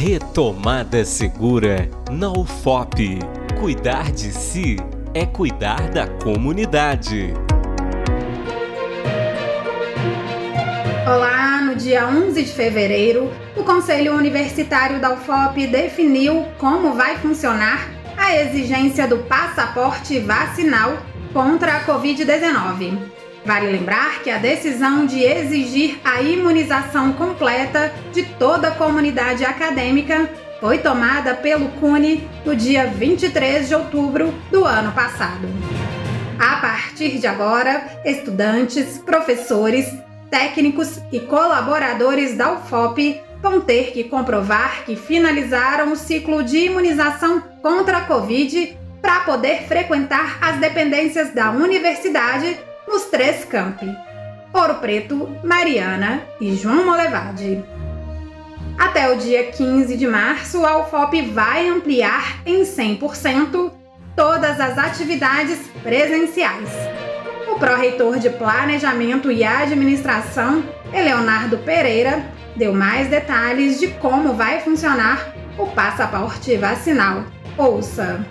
[0.00, 3.18] Retomada segura na UFOP.
[3.58, 4.76] Cuidar de si
[5.12, 7.34] é cuidar da comunidade.
[11.04, 17.90] Olá, no dia 11 de fevereiro, o Conselho Universitário da UFOP definiu como vai funcionar
[18.16, 20.96] a exigência do passaporte vacinal
[21.32, 22.96] contra a Covid-19.
[23.48, 30.28] Vale lembrar que a decisão de exigir a imunização completa de toda a comunidade acadêmica
[30.60, 35.48] foi tomada pelo CUNE no dia 23 de outubro do ano passado.
[36.38, 39.96] A partir de agora, estudantes, professores,
[40.30, 47.42] técnicos e colaboradores da UFOP vão ter que comprovar que finalizaram o ciclo de imunização
[47.62, 53.86] contra a Covid para poder frequentar as dependências da universidade nos três campi:
[54.52, 57.62] Ouro Preto, Mariana e João Molevade.
[58.78, 63.72] Até o dia 15 de março, a UFOP vai ampliar em 100%
[64.16, 66.70] todas as atividades presenciais.
[67.48, 72.24] O pró-reitor de Planejamento e Administração, Eleonardo Pereira,
[72.56, 77.24] deu mais detalhes de como vai funcionar o passaporte vacinal.
[77.56, 78.24] Ouça!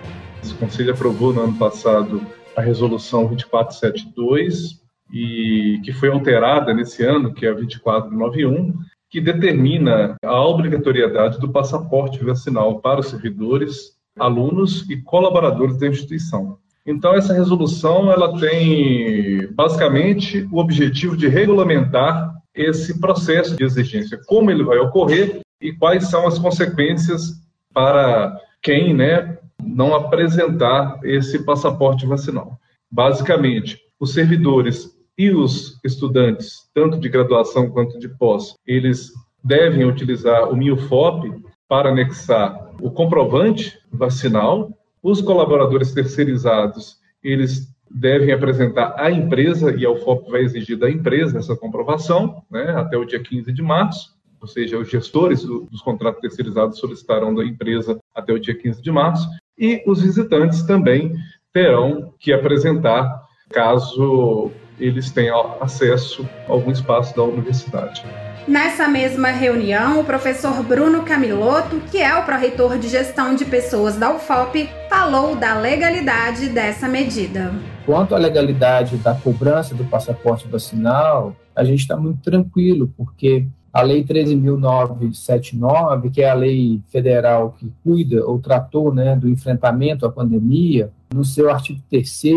[0.45, 2.25] O Conselho aprovou no ano passado
[2.57, 4.81] a resolução 2472
[5.13, 8.73] e que foi alterada nesse ano, que é a 2491,
[9.09, 16.57] que determina a obrigatoriedade do passaporte vacinal para os servidores, alunos e colaboradores da instituição.
[16.85, 24.49] Então essa resolução ela tem basicamente o objetivo de regulamentar esse processo de exigência, como
[24.49, 27.33] ele vai ocorrer e quais são as consequências
[27.71, 32.59] para quem, né, não apresentar esse passaporte vacinal.
[32.89, 39.11] Basicamente, os servidores e os estudantes, tanto de graduação quanto de pós, eles
[39.43, 41.31] devem utilizar o MIUFOP
[41.67, 44.71] para anexar o comprovante vacinal.
[45.01, 51.39] Os colaboradores terceirizados, eles devem apresentar à empresa, e a UFOP vai exigir da empresa
[51.39, 56.21] essa comprovação, né, até o dia 15 de março, ou seja, os gestores dos contratos
[56.21, 61.13] terceirizados solicitarão da empresa até o dia 15 de março, e os visitantes também
[61.51, 68.03] terão que apresentar caso eles tenham acesso a algum espaço da universidade.
[68.47, 73.97] Nessa mesma reunião, o professor Bruno Camilotto, que é o pró-reitor de gestão de pessoas
[73.97, 77.53] da UFOP, falou da legalidade dessa medida.
[77.85, 83.81] Quanto à legalidade da cobrança do passaporte vacinal, a gente está muito tranquilo, porque a
[83.83, 90.11] Lei 13.979, que é a lei federal que cuida ou tratou né, do enfrentamento à
[90.11, 92.33] pandemia, no seu artigo 3, se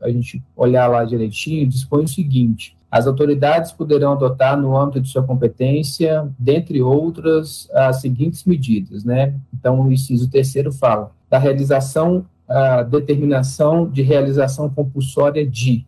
[0.00, 5.08] a gente olhar lá direitinho, dispõe o seguinte: as autoridades poderão adotar, no âmbito de
[5.08, 9.02] sua competência, dentre outras, as seguintes medidas.
[9.02, 9.34] Né?
[9.52, 15.84] Então, o inciso terceiro fala da realização, a determinação de realização compulsória de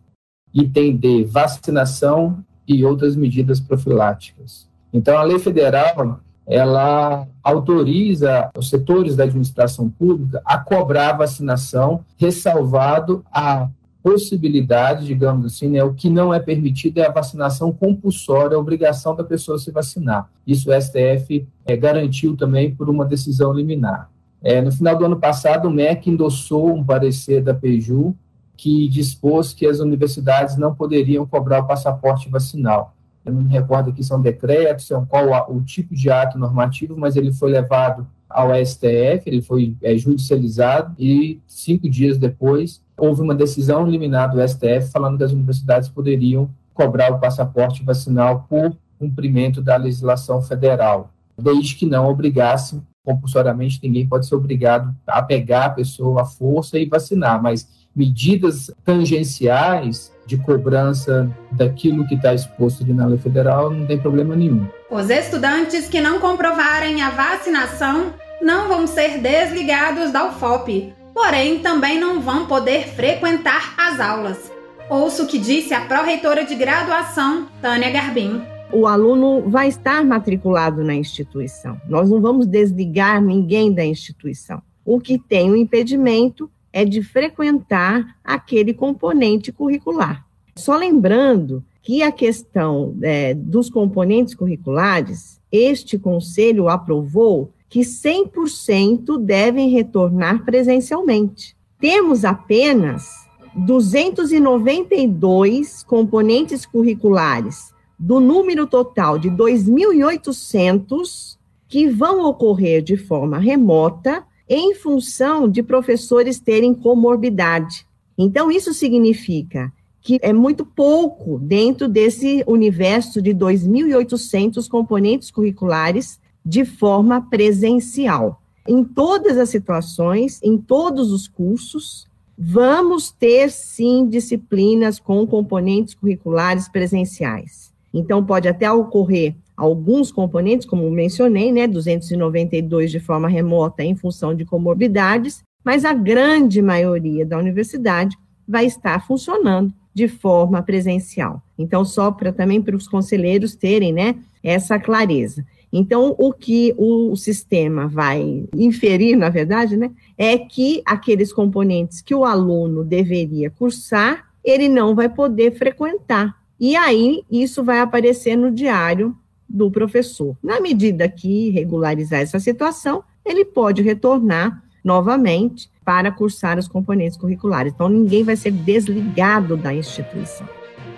[0.53, 4.67] item D, vacinação e outras medidas profiláticas.
[4.93, 13.25] Então, a lei federal ela autoriza os setores da administração pública a cobrar vacinação, ressalvado
[13.31, 13.67] a
[14.03, 19.15] possibilidade, digamos assim, né, o que não é permitido é a vacinação compulsória, a obrigação
[19.15, 20.29] da pessoa se vacinar.
[20.45, 24.11] Isso o STF é, garantiu também por uma decisão liminar.
[24.43, 28.15] É, no final do ano passado, o MEC endossou um parecer da PEJU
[28.55, 32.93] que dispôs que as universidades não poderiam cobrar o passaporte vacinal.
[33.25, 37.15] Eu não me recordo aqui são decretos, são qual o tipo de ato normativo, mas
[37.15, 43.35] ele foi levado ao STF, ele foi é, judicializado e cinco dias depois houve uma
[43.35, 49.61] decisão liminar do STF falando que as universidades poderiam cobrar o passaporte vacinal por cumprimento
[49.61, 55.69] da legislação federal, desde que não obrigasse compulsoriamente, ninguém pode ser obrigado a pegar a
[55.69, 62.93] pessoa à força e vacinar, mas medidas tangenciais de cobrança daquilo que está exposto ali
[62.93, 64.67] na lei federal não tem problema nenhum.
[64.89, 71.99] Os estudantes que não comprovarem a vacinação não vão ser desligados da UFOP, porém também
[71.99, 74.51] não vão poder frequentar as aulas.
[74.89, 78.41] Ouço o que disse a pró-reitora de graduação, Tânia Garbim.
[78.71, 81.79] O aluno vai estar matriculado na instituição.
[81.87, 84.61] Nós não vamos desligar ninguém da instituição.
[84.83, 90.25] O que tem o impedimento é de frequentar aquele componente curricular.
[90.57, 99.69] Só lembrando que a questão é, dos componentes curriculares, este conselho aprovou que 100% devem
[99.69, 101.55] retornar presencialmente.
[101.79, 103.25] Temos apenas
[103.55, 111.37] 292 componentes curriculares do número total de 2.800
[111.69, 117.85] que vão ocorrer de forma remota em função de professores terem comorbidade.
[118.17, 119.71] Então, isso significa
[120.01, 128.39] que é muito pouco dentro desse universo de 2.800 componentes curriculares de forma presencial.
[128.67, 132.07] Em todas as situações, em todos os cursos,
[132.37, 137.73] vamos ter sim disciplinas com componentes curriculares presenciais.
[137.91, 144.35] Então, pode até ocorrer alguns componentes, como mencionei, né, 292 de forma remota em função
[144.35, 148.15] de comorbidades, mas a grande maioria da universidade
[148.47, 151.41] vai estar funcionando de forma presencial.
[151.57, 155.45] Então, só para também para os conselheiros terem, né, essa clareza.
[155.71, 162.13] Então, o que o sistema vai inferir, na verdade, né, é que aqueles componentes que
[162.13, 166.35] o aluno deveria cursar, ele não vai poder frequentar.
[166.59, 169.15] E aí, isso vai aparecer no diário
[169.47, 170.35] do professor.
[170.43, 177.73] Na medida que regularizar essa situação, ele pode retornar novamente para cursar os componentes curriculares.
[177.73, 180.47] Então, ninguém vai ser desligado da instituição.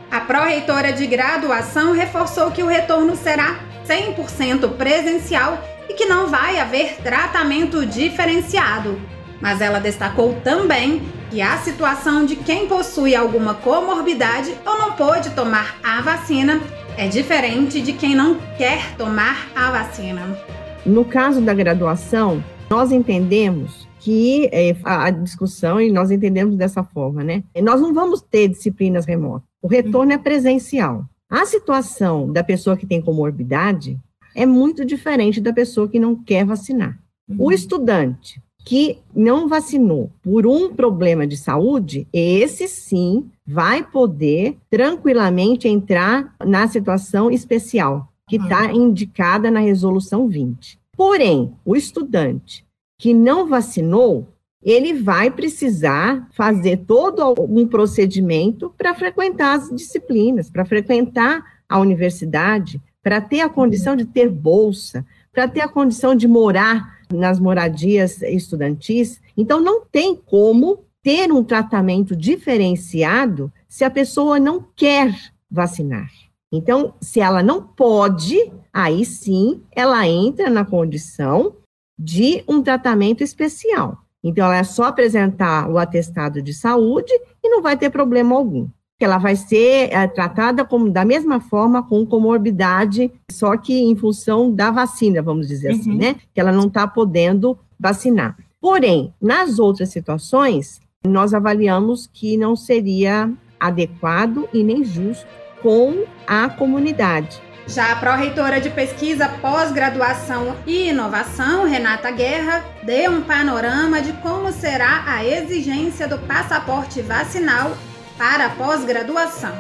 [0.10, 6.60] A pró-reitora de graduação reforçou que o retorno será 100% presencial e que não vai
[6.60, 9.00] haver tratamento diferenciado.
[9.42, 15.30] Mas ela destacou também que a situação de quem possui alguma comorbidade ou não pôde
[15.32, 16.60] tomar a vacina
[16.98, 20.36] é diferente de quem não quer tomar a vacina.
[20.84, 27.24] No caso da graduação, nós entendemos que é, a discussão, e nós entendemos dessa forma,
[27.24, 27.44] né?
[27.62, 29.48] Nós não vamos ter disciplinas remotas.
[29.62, 31.06] O retorno é presencial.
[31.30, 34.00] A situação da pessoa que tem comorbidade
[34.34, 36.98] é muito diferente da pessoa que não quer vacinar.
[37.30, 37.52] O uhum.
[37.52, 46.36] estudante que não vacinou por um problema de saúde, esse sim vai poder tranquilamente entrar
[46.46, 48.88] na situação especial que está uhum.
[48.90, 50.78] indicada na resolução 20.
[50.98, 52.66] Porém, o estudante
[53.00, 54.28] que não vacinou,
[54.62, 62.82] ele vai precisar fazer todo um procedimento para frequentar as disciplinas, para frequentar a universidade,
[63.02, 68.22] para ter a condição de ter bolsa, para ter a condição de morar nas moradias
[68.22, 69.22] estudantis.
[69.36, 75.14] Então, não tem como ter um tratamento diferenciado se a pessoa não quer
[75.50, 76.10] vacinar.
[76.52, 81.56] Então, se ela não pode, aí sim ela entra na condição
[81.98, 83.98] de um tratamento especial.
[84.24, 87.14] Então, ela é só apresentar o atestado de saúde
[87.44, 88.68] e não vai ter problema algum.
[89.00, 94.52] Ela vai ser é, tratada como, da mesma forma com comorbidade, só que em função
[94.52, 95.98] da vacina, vamos dizer assim, uhum.
[95.98, 96.16] assim, né?
[96.34, 98.36] Que ela não está podendo vacinar.
[98.60, 105.28] Porém, nas outras situações, nós avaliamos que não seria adequado e nem justo
[105.62, 107.42] com a comunidade.
[107.68, 114.54] Já a pró-reitora de pesquisa, pós-graduação e inovação, Renata Guerra, deu um panorama de como
[114.54, 117.76] será a exigência do passaporte vacinal
[118.18, 119.54] para a pós-graduação.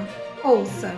[0.44, 0.92] Ouça.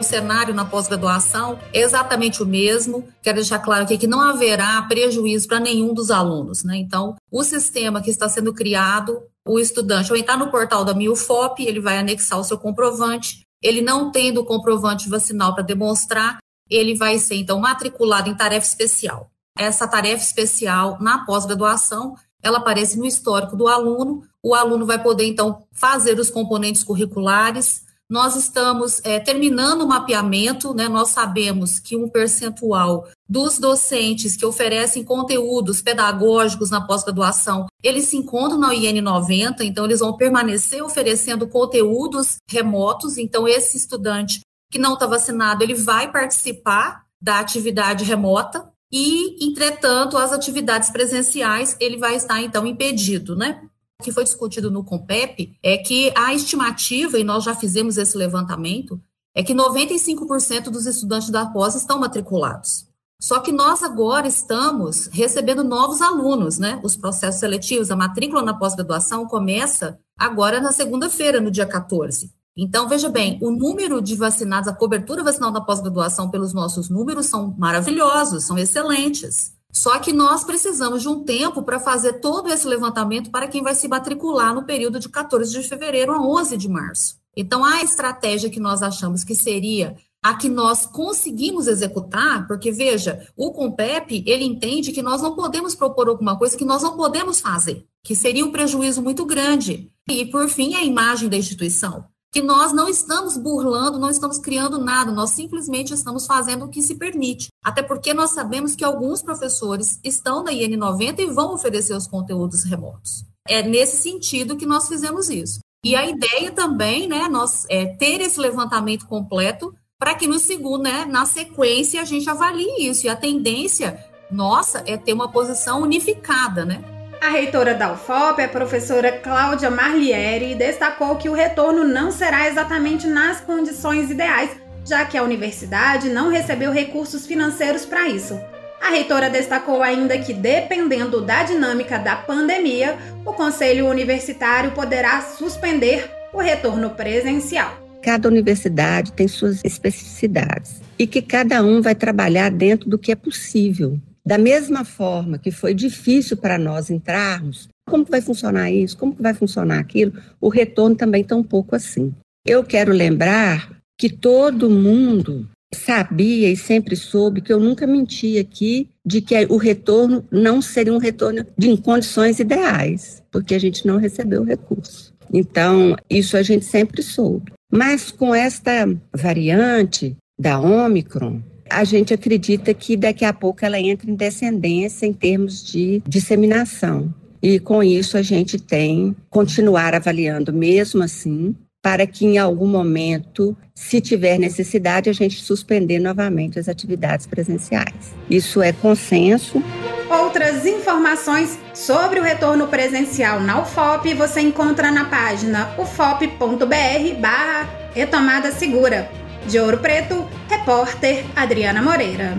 [0.00, 3.06] O cenário na pós-graduação é exatamente o mesmo.
[3.20, 6.64] Quero deixar claro aqui que não haverá prejuízo para nenhum dos alunos.
[6.64, 6.76] Né?
[6.76, 11.62] Então, o sistema que está sendo criado, o estudante, ao entrar no portal da MIUFOP,
[11.62, 13.42] ele vai anexar o seu comprovante.
[13.62, 16.38] Ele não tendo o comprovante vacinal para demonstrar,
[16.70, 19.28] ele vai ser, então, matriculado em tarefa especial.
[19.58, 24.22] Essa tarefa especial, na pós-graduação, ela aparece no histórico do aluno.
[24.42, 27.84] O aluno vai poder, então, fazer os componentes curriculares.
[28.08, 30.88] Nós estamos é, terminando o mapeamento, né?
[30.88, 38.16] Nós sabemos que um percentual dos docentes que oferecem conteúdos pedagógicos na pós-graduação, eles se
[38.16, 43.16] encontram na IN 90, então eles vão permanecer oferecendo conteúdos remotos.
[43.16, 44.40] Então, esse estudante
[44.72, 51.76] que não está vacinado, ele vai participar da atividade remota e, entretanto, as atividades presenciais,
[51.78, 53.62] ele vai estar, então, impedido, né?
[54.00, 58.16] O que foi discutido no COMPEP é que a estimativa, e nós já fizemos esse
[58.16, 59.00] levantamento,
[59.34, 62.88] é que 95% dos estudantes da pós estão matriculados.
[63.20, 66.80] Só que nós agora estamos recebendo novos alunos, né?
[66.82, 72.32] Os processos seletivos, a matrícula na pós-graduação começa agora na segunda-feira, no dia 14.
[72.62, 77.24] Então, veja bem, o número de vacinados, a cobertura vacinal da pós-graduação pelos nossos números
[77.24, 79.54] são maravilhosos, são excelentes.
[79.72, 83.74] Só que nós precisamos de um tempo para fazer todo esse levantamento para quem vai
[83.74, 87.16] se matricular no período de 14 de fevereiro a 11 de março.
[87.34, 93.26] Então, a estratégia que nós achamos que seria a que nós conseguimos executar, porque veja,
[93.34, 97.40] o Compep, ele entende que nós não podemos propor alguma coisa que nós não podemos
[97.40, 99.90] fazer, que seria um prejuízo muito grande.
[100.10, 102.04] E, por fim, a imagem da instituição.
[102.32, 106.80] Que nós não estamos burlando, não estamos criando nada, nós simplesmente estamos fazendo o que
[106.80, 107.48] se permite.
[107.64, 112.62] Até porque nós sabemos que alguns professores estão na IN90 e vão oferecer os conteúdos
[112.62, 113.24] remotos.
[113.48, 115.58] É nesse sentido que nós fizemos isso.
[115.84, 120.84] E a ideia também, né, nós é, ter esse levantamento completo para que no segundo,
[120.84, 123.06] né, na sequência, a gente avalie isso.
[123.06, 126.99] E a tendência nossa é ter uma posição unificada, né?
[127.20, 133.06] A reitora da UFOP, a professora Cláudia Marlieri, destacou que o retorno não será exatamente
[133.06, 134.50] nas condições ideais,
[134.86, 138.40] já que a universidade não recebeu recursos financeiros para isso.
[138.80, 142.96] A reitora destacou ainda que, dependendo da dinâmica da pandemia,
[143.26, 147.76] o Conselho Universitário poderá suspender o retorno presencial.
[148.02, 153.14] Cada universidade tem suas especificidades e que cada um vai trabalhar dentro do que é
[153.14, 153.98] possível.
[154.24, 158.96] Da mesma forma que foi difícil para nós entrarmos, como que vai funcionar isso?
[158.96, 160.12] Como que vai funcionar aquilo?
[160.40, 162.12] O retorno também está um pouco assim.
[162.46, 168.88] Eu quero lembrar que todo mundo sabia e sempre soube que eu nunca menti aqui
[169.04, 173.96] de que o retorno não seria um retorno de condições ideais, porque a gente não
[173.96, 175.12] recebeu o recurso.
[175.32, 177.52] Então, isso a gente sempre soube.
[177.70, 184.10] Mas com esta variante da Omicron, a gente acredita que daqui a pouco ela entra
[184.10, 187.14] em descendência em termos de disseminação.
[187.42, 193.56] E com isso a gente tem continuar avaliando mesmo assim, para que em algum momento,
[193.74, 198.14] se tiver necessidade, a gente suspender novamente as atividades presenciais.
[198.28, 199.62] Isso é consenso.
[200.10, 208.52] Outras informações sobre o retorno presencial na UFOP você encontra na página ufop.br barra retomada
[208.52, 209.08] segura.
[209.46, 212.36] De Ouro Preto, repórter Adriana Moreira.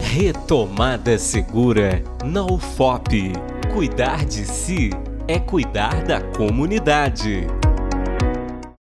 [0.00, 3.32] Retomada Segura na UFOP.
[3.74, 4.88] Cuidar de si
[5.28, 7.46] é cuidar da comunidade.